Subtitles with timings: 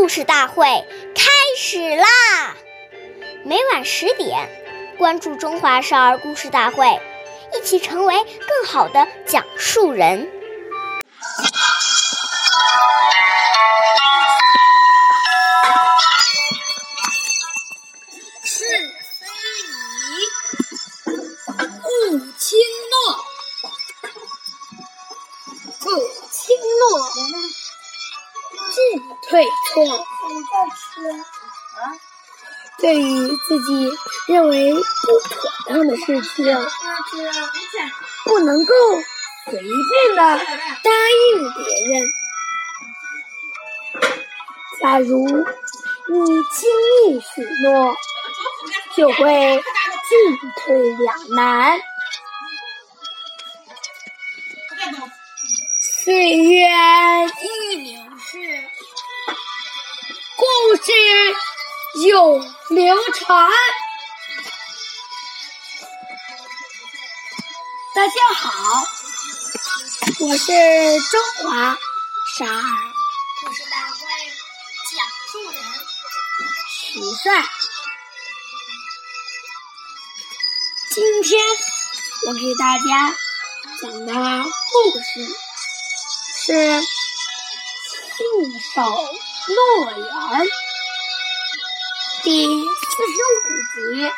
[0.00, 0.64] 故事大会
[1.14, 2.56] 开始啦！
[3.44, 4.48] 每晚十点，
[4.96, 6.86] 关注《中华少儿故事大会》，
[7.54, 10.26] 一起成为更好的讲述人。
[18.42, 18.64] 是
[19.18, 19.26] 非
[19.68, 21.12] 礼，
[21.84, 22.58] 勿轻
[22.90, 22.96] 诺。
[25.78, 25.90] 不
[26.30, 26.98] 轻诺，
[29.30, 30.06] 进退错。
[32.78, 33.90] 对于自己
[34.26, 36.66] 认为不妥当的事情，
[38.24, 38.74] 不能够
[39.50, 40.38] 随便的
[40.82, 40.90] 答
[41.28, 42.02] 应别人。
[44.80, 46.70] 假如你轻
[47.06, 47.94] 易许诺，
[48.96, 49.62] 就会
[50.08, 51.80] 进退两难。
[56.02, 56.66] 岁月
[57.42, 58.38] 易流逝，
[60.62, 60.92] 故事
[62.06, 63.50] 永流传。
[67.94, 68.52] 大家好，
[70.20, 70.52] 我是
[71.08, 71.78] 中华
[72.36, 72.62] 少儿
[73.42, 74.00] 故事大会
[74.90, 75.00] 讲
[75.32, 75.62] 述人
[76.68, 77.48] 徐帅。
[80.90, 81.42] 今天
[82.26, 83.16] 我给大家
[83.80, 85.26] 讲的故事
[86.44, 86.52] 是
[88.18, 89.14] 《信守
[89.50, 90.04] 诺言》
[92.22, 92.46] 第四
[93.06, 94.10] 十五集。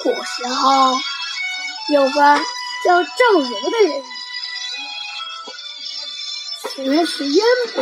[0.00, 0.98] 古时候
[1.92, 2.18] 有个
[2.84, 4.04] 叫郑如的人，
[6.74, 7.38] 学识渊
[7.74, 7.80] 博，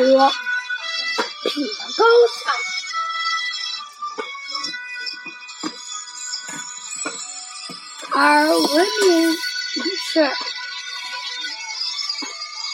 [1.44, 2.52] 品德高尚。
[8.14, 9.36] 而闻名于
[9.96, 10.12] 世。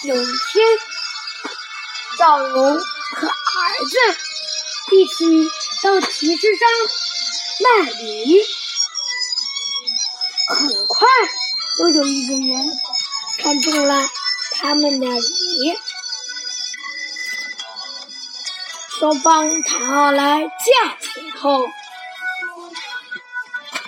[0.04, 0.78] 有一天，
[2.18, 3.96] 赵龙和儿子
[4.92, 5.50] 一起
[5.82, 6.68] 到集市上
[7.60, 8.40] 卖梨，
[10.46, 11.08] 很快
[11.76, 12.80] 就有一个人
[13.38, 14.08] 看中了
[14.52, 15.78] 他们的梨，
[19.00, 21.66] 双方谈好了价钱后，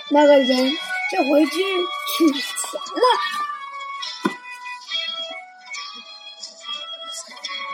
[0.09, 0.77] 那个人。
[1.11, 3.40] 就回去取钱了。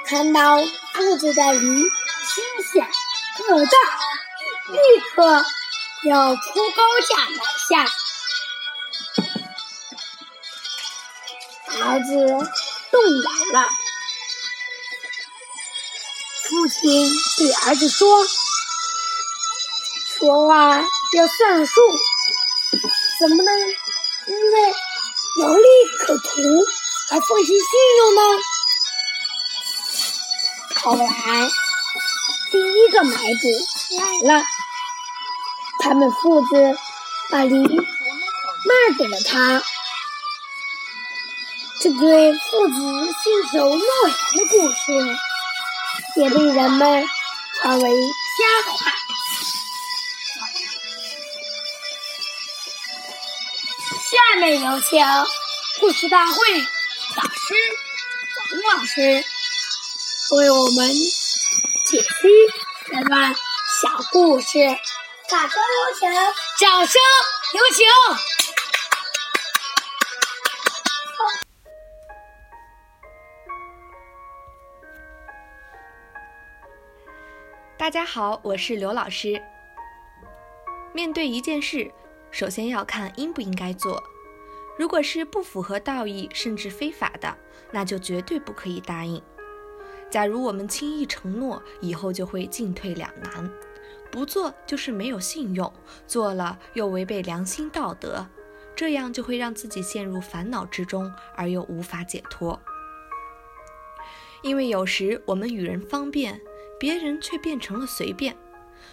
[0.07, 0.57] 看到
[0.93, 2.87] 肚子的梨心想
[3.45, 3.71] 个大，
[4.71, 4.79] 立
[5.13, 5.45] 刻
[6.03, 6.41] 要出
[6.71, 7.91] 高价买下。
[11.79, 12.09] 儿子
[12.89, 13.29] 动摇
[13.59, 13.67] 了，
[16.45, 18.25] 父亲对儿子说
[20.17, 20.79] ：“说话
[21.13, 21.81] 要算数。”
[23.19, 24.73] 怎么能因为
[25.41, 25.67] 有利
[25.99, 26.65] 可图
[27.09, 27.57] 而放弃信
[27.97, 28.21] 用呢？
[30.77, 31.05] 后来，
[32.51, 33.47] 第一个买主
[33.97, 34.45] 来了，
[35.81, 36.77] 他们父子
[37.29, 39.61] 把梨卖给了他。
[41.79, 45.17] 这对父子信守诺言的故事，
[46.15, 47.07] 也被人们
[47.61, 47.89] 传为
[48.37, 48.93] 佳话。
[54.09, 55.05] 下面有请
[55.79, 56.33] 故事大会
[57.15, 57.55] 导师
[58.37, 59.25] 王老师
[60.29, 60.89] 为我们
[61.85, 62.07] 解析
[62.85, 63.33] 这段
[63.81, 64.59] 小故事。
[65.29, 66.09] 掌声有请！
[66.59, 67.01] 掌声
[67.53, 67.85] 有请！
[77.77, 79.41] 大家好，我是刘老师。
[80.93, 81.89] 面对一件事。
[82.29, 84.03] 首先要看应不应该做，
[84.77, 87.37] 如果是不符合道义甚至非法的，
[87.71, 89.23] 那就绝对不可以答应。
[90.09, 93.49] 假如我们轻易承诺，以后就会进退两难，
[94.09, 95.71] 不做就是没有信用，
[96.07, 98.25] 做了又违背良心道德，
[98.75, 102.59] 这样就会让自己陷入烦恼之中，而又无法解脱。
[104.43, 106.39] 因为有时我们与人方便，
[106.79, 108.37] 别人却变成了随便。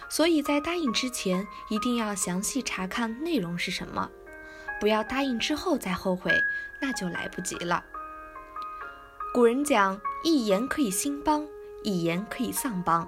[0.09, 4.09] 所以在答应之前，一定要详细查看内容是什么，
[4.81, 6.43] 不要答应之后再后悔，
[6.81, 7.83] 那就来不及了。
[9.33, 11.47] 古人讲，一言可以兴邦，
[11.83, 13.07] 一言可以丧邦。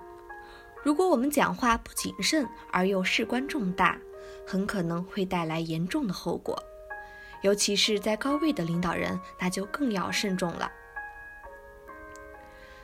[0.84, 3.98] 如果我们讲话不谨慎而又事关重大，
[4.46, 6.56] 很可能会带来严重的后果。
[7.42, 10.72] 尤其是在高位的领导人，那就更要慎重了。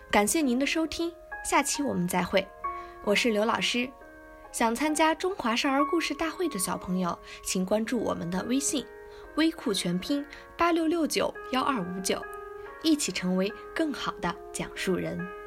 [0.10, 1.14] 感谢您的收听，
[1.46, 2.48] 下期我们再会。
[3.04, 3.88] 我是刘老师。
[4.52, 8.84] 想参加中华少儿故事大会的小朋友，请关注我们的微信
[9.38, 10.26] “微库全拼
[10.58, 12.20] 八六六九幺二五九”，
[12.84, 15.43] 一起成为更好的讲述人。